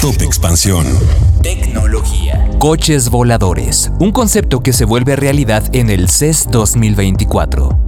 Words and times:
Top 0.00 0.22
Expansión. 0.22 0.86
Tecnología. 1.42 2.48
Coches 2.58 3.10
voladores, 3.10 3.92
un 3.98 4.12
concepto 4.12 4.62
que 4.62 4.72
se 4.72 4.86
vuelve 4.86 5.14
realidad 5.14 5.62
en 5.74 5.90
el 5.90 6.08
CES 6.08 6.48
2024. 6.50 7.78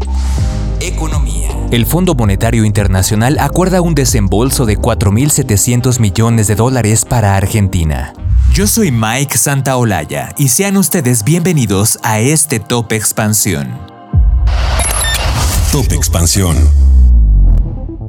Economía. 0.80 1.48
El 1.70 1.86
Fondo 1.86 2.14
Monetario 2.14 2.66
Internacional 2.66 3.38
acuerda 3.40 3.80
un 3.80 3.94
desembolso 3.94 4.66
de 4.66 4.76
4.700 4.76 6.00
millones 6.00 6.48
de 6.48 6.54
dólares 6.54 7.06
para 7.06 7.34
Argentina. 7.34 8.12
Yo 8.52 8.66
soy 8.66 8.92
Mike 8.92 9.38
Santaolalla 9.38 10.34
y 10.36 10.48
sean 10.48 10.76
ustedes 10.76 11.24
bienvenidos 11.24 11.98
a 12.02 12.20
este 12.20 12.60
Top 12.60 12.92
Expansión. 12.92 13.70
Top 15.72 15.90
Expansión. 15.92 16.58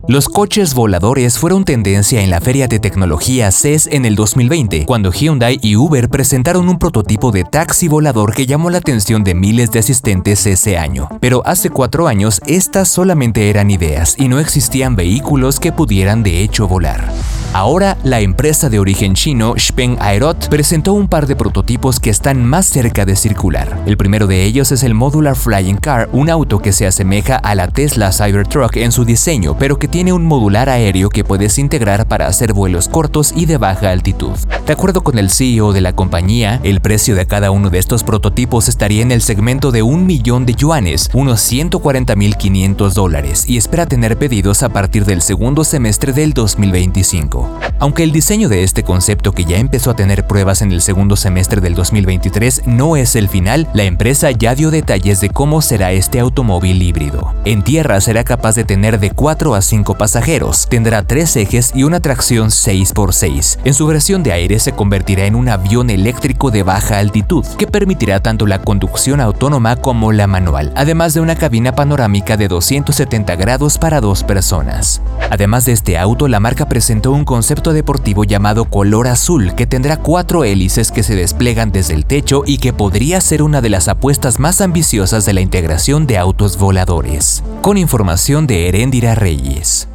Los 0.06 0.28
coches 0.28 0.74
voladores 0.74 1.40
fueron 1.40 1.64
tendencia 1.64 2.22
en 2.22 2.30
la 2.30 2.42
feria 2.42 2.68
de 2.68 2.78
tecnología 2.80 3.50
CES 3.52 3.88
en 3.88 4.04
el 4.04 4.16
2020, 4.16 4.86
cuando 4.86 5.14
Hyundai 5.14 5.60
y 5.62 5.78
Uber 5.78 6.10
presentaron 6.10 6.68
un 6.68 6.78
prototipo 6.78 7.32
de 7.32 7.46
taxi 7.46 7.88
volador 7.88 8.34
que 8.34 8.46
llamó 8.46 8.70
la 8.70 8.80
atención 8.80 9.24
de 9.24 9.34
miles 9.34 9.72
de 9.72 9.80
asistentes 9.80 10.46
ese 10.46 10.78
año. 10.78 11.08
Pero 11.22 11.42
hace 11.46 11.70
cuatro 11.70 12.08
años 12.08 12.42
estas 12.48 12.90
solamente 12.90 13.50
eran 13.50 13.72
ideas 13.72 14.16
y 14.18 14.28
no 14.28 14.40
existían 14.40 14.98
vehículos 14.98 15.62
que 15.62 15.72
pudieran 15.72 16.22
de 16.22 16.44
hecho 16.44 16.68
volar. 16.68 17.10
Ahora, 17.54 17.98
la 18.04 18.20
empresa 18.20 18.68
de 18.68 18.80
origen 18.80 19.14
chino 19.14 19.54
Xpeng 19.56 19.98
Aerot 20.00 20.50
presentó 20.50 20.94
un 20.94 21.08
par 21.08 21.28
de 21.28 21.36
prototipos 21.36 22.00
que 22.00 22.10
están 22.10 22.44
más 22.44 22.66
cerca 22.66 23.06
de 23.06 23.16
circular. 23.16 23.80
El 23.86 23.96
primero 23.96 24.26
de 24.26 24.44
ellos 24.44 24.72
es 24.72 24.82
el 24.82 24.96
Modular 24.96 25.36
Flying 25.36 25.78
Car, 25.78 26.10
un 26.14 26.32
auto 26.32 26.58
que 26.58 26.72
se 26.72 26.88
asemeja 26.88 27.36
a 27.36 27.54
la 27.54 27.68
Tesla 27.68 28.12
Cybertruck 28.12 28.78
en 28.78 28.92
su 28.92 29.06
diseño, 29.06 29.56
pero 29.60 29.78
que 29.78 29.88
tiene 29.88 30.14
un 30.14 30.26
modular 30.26 30.68
aéreo 30.68 31.10
que 31.10 31.24
puedes 31.24 31.60
integrar 31.60 32.08
para 32.08 32.26
hacer 32.26 32.54
vuelos 32.54 32.88
cortos 32.88 33.32
y 33.36 33.46
de 33.46 33.58
baja 33.58 33.92
altitud. 33.92 34.32
De 34.66 34.74
acuerdo 34.74 35.04
con 35.04 35.20
el 35.20 35.30
CEO 35.30 35.74
de 35.74 35.82
la 35.82 35.94
compañía, 35.94 36.60
el 36.64 36.82
precio 36.82 37.14
de 37.16 37.28
cada 37.28 37.52
uno 37.52 37.70
de 37.70 37.78
estos 37.78 38.04
prototipos 38.04 38.68
estaría 38.68 39.04
en 39.04 39.12
el 39.12 39.22
segmento 39.22 39.72
de 39.72 39.84
un 39.84 40.08
millón 40.08 40.48
de 40.48 40.56
yuanes, 40.56 41.12
unos 41.14 41.40
140.500 41.52 42.94
dólares, 42.94 43.44
y 43.48 43.58
espera 43.58 43.86
tener 43.86 44.18
pedidos 44.18 44.64
a 44.64 44.70
partir 44.70 45.06
del 45.06 45.22
segundo 45.22 45.64
semestre 45.64 46.14
del 46.14 46.34
2025. 46.34 47.43
Aunque 47.80 48.04
el 48.04 48.14
diseño 48.14 48.48
de 48.48 48.64
este 48.64 48.84
concepto 48.84 49.34
que 49.34 49.44
ya 49.44 49.58
empezó 49.58 49.92
a 49.92 49.96
tener 49.96 50.26
pruebas 50.26 50.62
en 50.62 50.72
el 50.72 50.82
segundo 50.82 51.18
semestre 51.18 51.60
del 51.60 51.76
2023 51.76 52.62
no 52.66 52.96
es 52.96 53.18
el 53.18 53.28
final, 53.28 53.68
la 53.74 53.84
empresa 53.84 54.32
ya 54.32 54.56
dio 54.56 54.72
detalles 54.72 55.20
de 55.20 55.30
cómo 55.30 55.62
será 55.62 55.92
este 55.92 56.20
automóvil 56.20 56.82
híbrido. 56.82 57.34
En 57.44 57.62
tierra 57.62 58.00
será 58.00 58.24
capaz 58.24 58.56
de 58.56 58.64
tener 58.64 59.02
de 59.02 59.12
4 59.12 59.54
a 59.54 59.62
5 59.62 59.96
pasajeros, 59.96 60.68
tendrá 60.70 61.04
tres 61.04 61.36
ejes 61.36 61.74
y 61.76 61.84
una 61.84 62.00
tracción 62.00 62.50
6x6. 62.50 63.60
En 63.66 63.74
su 63.74 63.86
versión 63.86 64.24
de 64.24 64.32
aire 64.32 64.60
se 64.60 64.72
convertirá 64.72 65.26
en 65.26 65.36
un 65.36 65.50
avión 65.50 65.90
eléctrico 65.90 66.52
de 66.52 66.64
baja 66.64 67.00
altitud, 67.00 67.46
que 67.58 67.68
permitirá 67.68 68.22
tanto 68.22 68.48
la 68.48 68.62
conducción 68.62 69.20
autónoma 69.20 69.76
como 69.76 70.14
la 70.14 70.28
manual, 70.28 70.72
además 70.76 71.14
de 71.14 71.20
una 71.20 71.36
cabina 71.36 71.76
panorámica 71.76 72.38
de 72.38 72.48
270 72.48 73.36
grados 73.36 73.78
para 73.78 74.00
dos 74.00 74.24
personas. 74.24 75.02
Además 75.30 75.66
de 75.66 75.74
este 75.74 75.98
auto, 75.98 76.28
la 76.28 76.40
marca 76.40 76.68
presentó 76.68 77.12
un 77.12 77.26
concepto 77.34 77.74
deportivo 77.74 78.26
llamado 78.26 78.66
Color 78.66 79.08
Azul, 79.08 79.56
que 79.56 79.66
tendrá 79.66 79.98
cuatro 79.98 80.44
hélices 80.44 80.92
que 80.92 81.02
se 81.02 81.16
desplegan 81.16 81.72
desde 81.72 81.96
el 81.96 82.06
techo 82.06 82.44
y 82.46 82.60
que 82.60 82.74
podría 82.74 83.20
ser 83.22 83.42
una 83.42 83.60
de 83.60 83.72
las 83.72 83.88
apuestas 83.88 84.40
más 84.40 84.62
ambiciosas 84.62 85.26
de 85.26 85.34
la 85.34 85.42
integración 85.42 86.06
de 86.06 86.20
autos 86.20 86.60
voladores. 86.60 87.44
Con 87.64 87.80
información 87.80 88.46
de 88.46 88.68
Herendira 88.68 89.16
Reyes. 89.16 89.88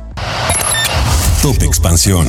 Top 1.41 1.63
Expansión. 1.63 2.27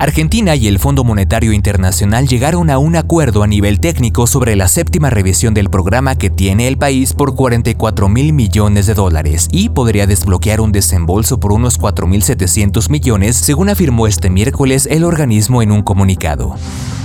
Argentina 0.00 0.56
y 0.56 0.66
el 0.66 0.78
Fondo 0.78 1.04
Monetario 1.04 1.52
Internacional 1.52 2.26
llegaron 2.26 2.70
a 2.70 2.78
un 2.78 2.96
acuerdo 2.96 3.42
a 3.42 3.46
nivel 3.46 3.80
técnico 3.80 4.26
sobre 4.26 4.56
la 4.56 4.66
séptima 4.66 5.10
revisión 5.10 5.52
del 5.52 5.68
programa 5.68 6.14
que 6.14 6.30
tiene 6.30 6.68
el 6.68 6.78
país 6.78 7.12
por 7.12 7.34
44 7.34 8.08
mil 8.08 8.32
millones 8.32 8.86
de 8.86 8.94
dólares 8.94 9.46
y 9.52 9.68
podría 9.68 10.06
desbloquear 10.06 10.62
un 10.62 10.72
desembolso 10.72 11.38
por 11.38 11.52
unos 11.52 11.78
4.700 11.78 12.88
millones, 12.88 13.36
según 13.36 13.68
afirmó 13.68 14.06
este 14.06 14.30
miércoles 14.30 14.88
el 14.90 15.04
organismo 15.04 15.60
en 15.60 15.70
un 15.70 15.82
comunicado. 15.82 16.56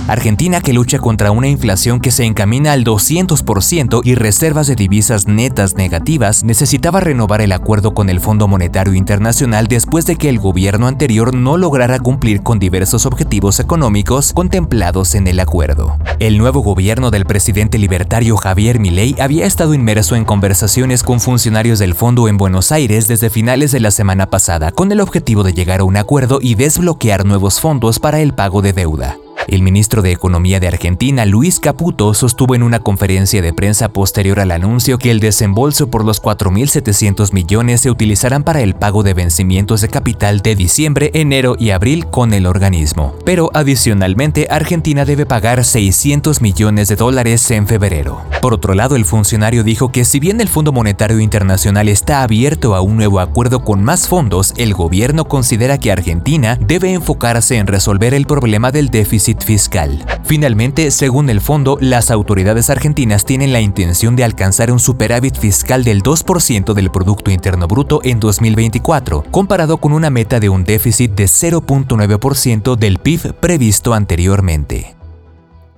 Argentina 0.08 0.60
que 0.60 0.72
lucha 0.72 1.00
contra 1.00 1.32
una 1.32 1.48
inflación 1.48 1.98
que 1.98 2.12
se 2.12 2.24
encamina 2.24 2.72
al 2.72 2.84
200% 2.84 4.02
y 4.04 4.14
reservas 4.14 4.68
de 4.68 4.76
divisas 4.76 5.26
netas 5.26 5.74
negativas, 5.74 6.44
necesitaba 6.44 7.00
renovar 7.00 7.40
el 7.40 7.50
acuerdo 7.50 7.92
con 7.92 8.08
el 8.08 8.20
Fondo 8.20 8.46
Monetario 8.46 8.94
Internacional 8.94 9.66
después 9.66 10.06
de 10.06 10.14
que 10.14 10.28
el 10.28 10.38
gobierno 10.38 10.86
anterior 10.86 11.34
no 11.34 11.56
lograra 11.56 11.98
cumplir 11.98 12.42
con 12.42 12.60
diversos 12.60 13.04
objetivos 13.04 13.58
económicos 13.58 14.32
contemplados 14.32 15.16
en 15.16 15.26
el 15.26 15.40
acuerdo. 15.40 15.98
El 16.20 16.38
nuevo 16.38 16.60
gobierno 16.60 17.10
del 17.10 17.26
presidente 17.26 17.76
libertario 17.76 18.36
Javier 18.36 18.78
Milei 18.78 19.16
había 19.20 19.44
estado 19.44 19.74
inmerso 19.74 20.14
en 20.14 20.24
conversaciones 20.24 21.02
con 21.02 21.18
funcionarios 21.18 21.80
del 21.80 21.94
fondo 21.94 22.28
en 22.28 22.36
Buenos 22.36 22.70
Aires 22.70 23.08
desde 23.08 23.28
finales 23.28 23.72
de 23.72 23.80
la 23.80 23.90
semana 23.90 24.26
pasada 24.26 24.70
con 24.70 24.92
el 24.92 25.00
objetivo 25.00 25.42
de 25.42 25.52
llegar 25.52 25.80
a 25.80 25.84
un 25.84 25.96
acuerdo 25.96 26.38
y 26.40 26.54
desbloquear 26.54 27.24
nuevos 27.24 27.60
fondos 27.60 27.98
para 27.98 28.20
el 28.20 28.34
pago 28.34 28.62
de 28.62 28.72
deuda. 28.72 29.16
El 29.48 29.62
ministro 29.62 30.02
de 30.02 30.10
Economía 30.10 30.58
de 30.58 30.66
Argentina, 30.66 31.24
Luis 31.24 31.60
Caputo, 31.60 32.14
sostuvo 32.14 32.56
en 32.56 32.64
una 32.64 32.80
conferencia 32.80 33.40
de 33.42 33.52
prensa 33.52 33.88
posterior 33.88 34.40
al 34.40 34.50
anuncio 34.50 34.98
que 34.98 35.12
el 35.12 35.20
desembolso 35.20 35.88
por 35.88 36.04
los 36.04 36.20
4.700 36.20 37.32
millones 37.32 37.82
se 37.82 37.90
utilizarán 37.90 38.42
para 38.42 38.60
el 38.60 38.74
pago 38.74 39.04
de 39.04 39.14
vencimientos 39.14 39.82
de 39.82 39.88
capital 39.88 40.40
de 40.40 40.56
diciembre, 40.56 41.12
enero 41.14 41.54
y 41.60 41.70
abril 41.70 42.06
con 42.06 42.34
el 42.34 42.44
organismo. 42.44 43.14
Pero 43.24 43.50
adicionalmente, 43.54 44.48
Argentina 44.50 45.04
debe 45.04 45.26
pagar 45.26 45.64
600 45.64 46.40
millones 46.40 46.88
de 46.88 46.96
dólares 46.96 47.48
en 47.52 47.68
febrero. 47.68 48.22
Por 48.42 48.52
otro 48.52 48.74
lado, 48.74 48.96
el 48.96 49.04
funcionario 49.04 49.62
dijo 49.62 49.92
que 49.92 50.04
si 50.04 50.18
bien 50.18 50.40
el 50.40 50.48
Fondo 50.48 50.72
Monetario 50.72 51.20
Internacional 51.20 51.88
está 51.88 52.22
abierto 52.22 52.74
a 52.74 52.80
un 52.80 52.96
nuevo 52.96 53.20
acuerdo 53.20 53.62
con 53.64 53.84
más 53.84 54.08
fondos, 54.08 54.54
el 54.56 54.74
gobierno 54.74 55.26
considera 55.26 55.78
que 55.78 55.92
Argentina 55.92 56.58
debe 56.60 56.92
enfocarse 56.92 57.58
en 57.58 57.68
resolver 57.68 58.12
el 58.12 58.26
problema 58.26 58.72
del 58.72 58.88
déficit 58.88 59.35
fiscal. 59.42 60.04
Finalmente, 60.24 60.90
según 60.90 61.30
el 61.30 61.40
fondo, 61.40 61.78
las 61.80 62.10
autoridades 62.10 62.70
argentinas 62.70 63.24
tienen 63.24 63.52
la 63.52 63.60
intención 63.60 64.16
de 64.16 64.24
alcanzar 64.24 64.70
un 64.70 64.78
superávit 64.78 65.36
fiscal 65.36 65.84
del 65.84 66.02
2% 66.02 66.74
del 66.74 66.90
Producto 66.90 67.30
Interno 67.30 67.66
Bruto 67.68 68.00
en 68.04 68.20
2024, 68.20 69.24
comparado 69.30 69.78
con 69.78 69.92
una 69.92 70.10
meta 70.10 70.40
de 70.40 70.48
un 70.48 70.64
déficit 70.64 71.12
de 71.12 71.24
0.9% 71.24 72.76
del 72.76 72.98
PIB 72.98 73.34
previsto 73.34 73.94
anteriormente. 73.94 74.96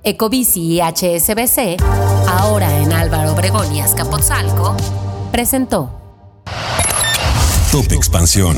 Ecobici 0.03 0.61
y 0.61 0.79
HSBC, 0.81 1.81
ahora 2.27 2.81
en 2.81 2.93
Álvaro 2.93 3.33
Obregón 3.33 3.75
y 3.75 3.81
Azcapotzalco, 3.81 4.75
presentó 5.31 5.99
Top 7.71 7.91
Expansión. 7.91 8.57